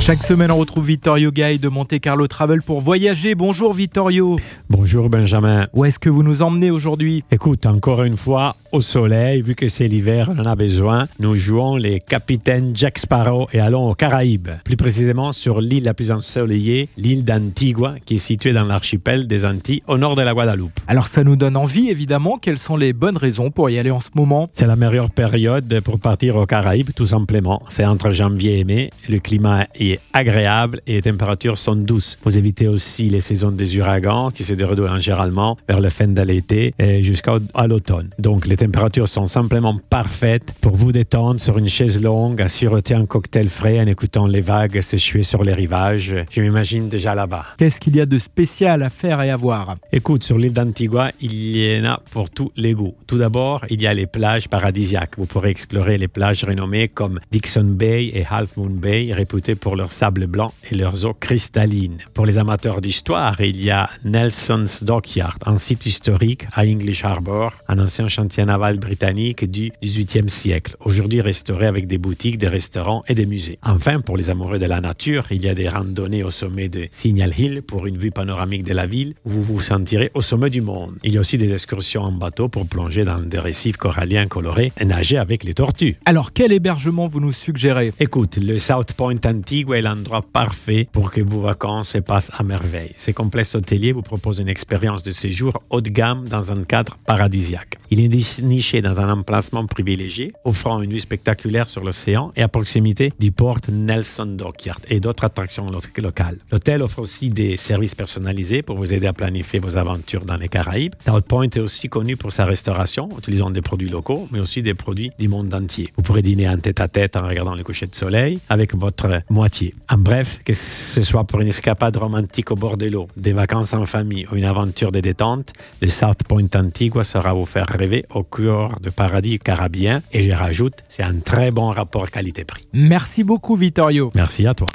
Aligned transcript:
Chaque 0.00 0.22
semaine, 0.24 0.50
on 0.50 0.56
retrouve 0.56 0.86
Vittorio 0.86 1.30
Gay 1.30 1.58
de 1.58 1.68
Monte 1.68 2.00
Carlo 2.00 2.26
Travel 2.26 2.62
pour 2.62 2.80
voyager. 2.80 3.34
Bonjour 3.34 3.74
Vittorio. 3.74 4.40
Bonjour 4.68 5.10
Benjamin. 5.10 5.68
Où 5.74 5.84
est-ce 5.84 5.98
que 5.98 6.08
vous 6.08 6.22
nous 6.22 6.42
emmenez 6.42 6.70
aujourd'hui? 6.70 7.22
Écoute, 7.30 7.66
encore 7.66 8.02
une 8.02 8.16
fois, 8.16 8.56
au 8.72 8.80
soleil, 8.80 9.42
vu 9.42 9.54
que 9.54 9.68
c'est 9.68 9.86
l'hiver, 9.86 10.30
on 10.34 10.38
en 10.40 10.46
a 10.46 10.56
besoin. 10.56 11.06
Nous 11.20 11.34
jouons 11.34 11.76
les 11.76 12.00
capitaines 12.00 12.72
Jack 12.74 12.98
Sparrow 12.98 13.46
et 13.52 13.60
allons 13.60 13.90
aux 13.90 13.94
Caraïbes. 13.94 14.48
Plus 14.64 14.76
précisément 14.76 15.32
sur 15.32 15.60
l'île 15.60 15.84
la 15.84 15.92
plus 15.92 16.10
ensoleillée, 16.10 16.88
l'île 16.96 17.24
d'Antigua, 17.24 17.96
qui 18.04 18.14
est 18.14 18.18
située 18.18 18.52
dans 18.54 18.64
l'archipel 18.64 19.28
des 19.28 19.44
Antilles, 19.44 19.82
au 19.86 19.98
nord 19.98 20.14
de 20.14 20.22
la 20.22 20.32
Guadeloupe. 20.32 20.72
Alors 20.88 21.08
ça 21.08 21.24
nous 21.24 21.36
donne 21.36 21.56
envie, 21.58 21.90
évidemment. 21.90 22.38
Quelles 22.38 22.58
sont 22.58 22.76
les 22.76 22.94
bonnes 22.94 23.18
raisons 23.18 23.50
pour 23.50 23.68
y 23.68 23.78
aller 23.78 23.90
en 23.90 24.00
ce 24.00 24.10
moment? 24.14 24.48
C'est 24.52 24.66
la 24.66 24.76
meilleure 24.76 25.10
période 25.10 25.80
pour 25.84 26.00
partir 26.00 26.36
aux 26.36 26.46
Caraïbes, 26.46 26.90
tout 26.96 27.06
simplement. 27.06 27.62
C'est 27.68 27.84
entre 27.84 28.10
janvier 28.10 28.60
et 28.60 28.64
mai. 28.64 28.90
Le 29.08 29.18
climat 29.18 29.66
est 29.74 29.89
agréable 30.12 30.80
et 30.86 30.94
les 30.94 31.02
températures 31.02 31.58
sont 31.58 31.76
douces. 31.76 32.18
Vous 32.24 32.38
évitez 32.38 32.68
aussi 32.68 33.08
les 33.08 33.20
saisons 33.20 33.50
des 33.50 33.78
ouragans 33.78 34.30
qui 34.30 34.44
se 34.44 34.54
déroulent 34.54 35.00
généralement 35.00 35.56
vers 35.68 35.80
la 35.80 35.90
fin 35.90 36.06
de 36.06 36.22
l'été 36.22 36.74
et 36.78 37.02
jusqu'à 37.02 37.38
l'automne. 37.66 38.10
Donc 38.18 38.46
les 38.46 38.56
températures 38.56 39.08
sont 39.08 39.26
simplement 39.26 39.76
parfaites 39.90 40.52
pour 40.60 40.76
vous 40.76 40.92
détendre 40.92 41.40
sur 41.40 41.58
une 41.58 41.68
chaise 41.68 42.02
longue, 42.02 42.40
à 42.42 42.48
siroter 42.48 42.94
un 42.94 43.06
cocktail 43.06 43.48
frais 43.48 43.80
en 43.80 43.86
écoutant 43.86 44.26
les 44.26 44.40
vagues 44.40 44.80
s'échouer 44.80 45.22
sur 45.22 45.44
les 45.44 45.52
rivages. 45.52 46.14
Je 46.30 46.40
m'imagine 46.40 46.88
déjà 46.88 47.14
là-bas. 47.14 47.44
Qu'est-ce 47.58 47.80
qu'il 47.80 47.96
y 47.96 48.00
a 48.00 48.06
de 48.06 48.18
spécial 48.18 48.82
à 48.82 48.90
faire 48.90 49.20
et 49.22 49.30
à 49.30 49.36
voir? 49.36 49.76
Écoute, 49.92 50.22
sur 50.22 50.38
l'île 50.38 50.52
d'Antigua, 50.52 51.10
il 51.20 51.34
y 51.34 51.80
en 51.80 51.84
a 51.84 52.00
pour 52.10 52.30
tous 52.30 52.52
les 52.56 52.74
goûts. 52.74 52.94
Tout 53.06 53.18
d'abord, 53.18 53.64
il 53.70 53.80
y 53.80 53.86
a 53.86 53.94
les 53.94 54.06
plages 54.06 54.48
paradisiaques. 54.48 55.14
Vous 55.18 55.26
pourrez 55.26 55.50
explorer 55.50 55.98
les 55.98 56.08
plages 56.08 56.44
renommées 56.44 56.88
comme 56.88 57.20
Dixon 57.30 57.64
Bay 57.64 58.10
et 58.14 58.24
Half 58.28 58.56
Moon 58.56 58.70
Bay, 58.70 59.12
réputées 59.12 59.54
pour 59.54 59.76
leur 59.80 59.92
sable 59.94 60.26
blanc 60.26 60.52
et 60.70 60.74
leurs 60.74 61.06
eaux 61.06 61.14
cristallines. 61.14 61.96
Pour 62.12 62.26
les 62.26 62.36
amateurs 62.36 62.82
d'histoire, 62.82 63.40
il 63.40 63.58
y 63.62 63.70
a 63.70 63.88
Nelson's 64.04 64.82
Dockyard, 64.82 65.38
un 65.46 65.56
site 65.56 65.86
historique 65.86 66.46
à 66.52 66.64
English 66.66 67.02
Harbor, 67.02 67.54
un 67.66 67.78
ancien 67.78 68.06
chantier 68.08 68.44
naval 68.44 68.78
britannique 68.78 69.50
du 69.50 69.72
XVIIIe 69.82 70.28
siècle, 70.28 70.76
aujourd'hui 70.80 71.22
restauré 71.22 71.66
avec 71.66 71.86
des 71.86 71.96
boutiques, 71.96 72.36
des 72.36 72.48
restaurants 72.48 73.02
et 73.08 73.14
des 73.14 73.24
musées. 73.24 73.58
Enfin, 73.62 74.00
pour 74.00 74.18
les 74.18 74.28
amoureux 74.28 74.58
de 74.58 74.66
la 74.66 74.82
nature, 74.82 75.24
il 75.30 75.42
y 75.42 75.48
a 75.48 75.54
des 75.54 75.70
randonnées 75.70 76.24
au 76.24 76.30
sommet 76.30 76.68
de 76.68 76.88
Signal 76.92 77.32
Hill 77.38 77.62
pour 77.62 77.86
une 77.86 77.96
vue 77.96 78.10
panoramique 78.10 78.64
de 78.64 78.74
la 78.74 78.84
ville 78.84 79.14
où 79.24 79.30
vous 79.30 79.42
vous 79.42 79.60
sentirez 79.60 80.10
au 80.12 80.20
sommet 80.20 80.50
du 80.50 80.60
monde. 80.60 80.96
Il 81.04 81.14
y 81.14 81.16
a 81.16 81.20
aussi 81.20 81.38
des 81.38 81.54
excursions 81.54 82.02
en 82.02 82.12
bateau 82.12 82.48
pour 82.50 82.66
plonger 82.66 83.04
dans 83.04 83.18
des 83.18 83.38
récifs 83.38 83.78
coralliens 83.78 84.26
colorés 84.26 84.72
et 84.78 84.84
nager 84.84 85.16
avec 85.16 85.42
les 85.42 85.54
tortues. 85.54 85.96
Alors 86.04 86.34
quel 86.34 86.52
hébergement 86.52 87.06
vous 87.06 87.20
nous 87.20 87.32
suggérez? 87.32 87.94
Écoute, 87.98 88.36
le 88.36 88.58
South 88.58 88.92
Point 88.92 89.20
Antigua 89.24 89.69
est 89.74 89.82
l'endroit 89.82 90.22
parfait 90.22 90.88
pour 90.92 91.10
que 91.10 91.20
vos 91.20 91.40
vacances 91.40 91.90
se 91.90 91.98
passent 91.98 92.30
à 92.36 92.42
merveille. 92.42 92.92
Ces 92.96 93.12
complexes 93.12 93.54
hôteliers 93.54 93.92
vous 93.92 94.02
proposent 94.02 94.40
une 94.40 94.48
expérience 94.48 95.02
de 95.02 95.10
séjour 95.10 95.62
haut 95.70 95.80
de 95.80 95.90
gamme 95.90 96.28
dans 96.28 96.52
un 96.52 96.64
cadre 96.64 96.96
paradisiaque. 97.06 97.78
Il 97.90 98.00
est 98.00 98.40
niché 98.42 98.82
dans 98.82 99.00
un 99.00 99.12
emplacement 99.12 99.66
privilégié, 99.66 100.32
offrant 100.44 100.80
une 100.80 100.92
vue 100.92 101.00
spectaculaire 101.00 101.68
sur 101.68 101.82
l'océan 101.82 102.32
et 102.36 102.42
à 102.42 102.48
proximité 102.48 103.12
du 103.18 103.32
port 103.32 103.58
Nelson 103.68 104.26
Dockyard 104.26 104.80
et 104.88 105.00
d'autres 105.00 105.24
attractions 105.24 105.70
locales. 105.98 106.38
L'hôtel 106.52 106.82
offre 106.82 107.00
aussi 107.00 107.30
des 107.30 107.56
services 107.56 107.94
personnalisés 107.94 108.62
pour 108.62 108.76
vous 108.76 108.92
aider 108.92 109.06
à 109.06 109.12
planifier 109.12 109.58
vos 109.58 109.76
aventures 109.76 110.24
dans 110.24 110.36
les 110.36 110.48
Caraïbes. 110.48 110.94
South 111.04 111.26
Point 111.26 111.50
est 111.50 111.58
aussi 111.58 111.88
connu 111.88 112.16
pour 112.16 112.32
sa 112.32 112.44
restauration, 112.44 113.08
utilisant 113.18 113.50
des 113.50 113.62
produits 113.62 113.88
locaux, 113.88 114.28
mais 114.30 114.40
aussi 114.40 114.62
des 114.62 114.74
produits 114.74 115.10
du 115.18 115.28
monde 115.28 115.52
entier. 115.52 115.88
Vous 115.96 116.02
pourrez 116.02 116.22
dîner 116.22 116.48
en 116.48 116.58
tête 116.58 116.80
à 116.80 116.88
tête 116.88 117.16
en 117.16 117.26
regardant 117.26 117.54
le 117.54 117.64
coucher 117.64 117.86
de 117.86 117.94
soleil 117.94 118.38
avec 118.48 118.74
votre 118.74 119.22
moitié. 119.30 119.59
En 119.88 119.98
bref, 119.98 120.38
que 120.44 120.52
ce 120.54 121.02
soit 121.02 121.24
pour 121.24 121.40
une 121.40 121.48
escapade 121.48 121.96
romantique 121.96 122.50
au 122.50 122.54
bord 122.54 122.76
de 122.76 122.86
l'eau, 122.86 123.08
des 123.16 123.32
vacances 123.32 123.74
en 123.74 123.86
famille 123.86 124.26
ou 124.30 124.36
une 124.36 124.44
aventure 124.44 124.92
de 124.92 125.00
détente, 125.00 125.52
le 125.80 125.88
South 125.88 126.22
Point 126.26 126.48
Antigua 126.54 127.04
sera 127.04 127.32
vous 127.32 127.46
faire 127.46 127.66
rêver 127.68 128.04
au 128.14 128.22
cœur 128.22 128.78
de 128.80 128.90
paradis 128.90 129.38
carabien. 129.38 130.02
Et 130.12 130.22
je 130.22 130.32
rajoute, 130.32 130.74
c'est 130.88 131.02
un 131.02 131.20
très 131.24 131.50
bon 131.50 131.68
rapport 131.70 132.10
qualité-prix. 132.10 132.66
Merci 132.72 133.24
beaucoup, 133.24 133.56
Vittorio. 133.56 134.10
Merci 134.14 134.46
à 134.46 134.54
toi. 134.54 134.68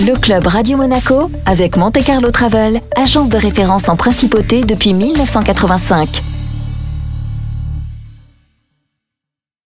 Le 0.00 0.14
club 0.18 0.46
Radio 0.46 0.76
Monaco 0.76 1.30
avec 1.44 1.76
Monte 1.76 2.04
Carlo 2.04 2.30
Travel, 2.30 2.80
agence 2.96 3.28
de 3.28 3.36
référence 3.36 3.88
en 3.88 3.96
principauté 3.96 4.62
depuis 4.62 4.94
1985. 4.94 6.37